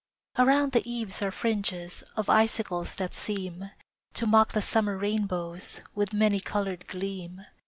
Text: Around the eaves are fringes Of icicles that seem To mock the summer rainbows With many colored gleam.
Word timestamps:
Around 0.35 0.71
the 0.71 0.89
eaves 0.91 1.21
are 1.21 1.29
fringes 1.29 2.01
Of 2.17 2.27
icicles 2.27 2.95
that 2.95 3.13
seem 3.13 3.69
To 4.15 4.25
mock 4.25 4.53
the 4.53 4.59
summer 4.63 4.97
rainbows 4.97 5.81
With 5.93 6.11
many 6.11 6.39
colored 6.39 6.87
gleam. 6.87 7.45